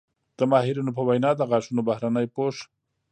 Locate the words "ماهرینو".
0.51-0.91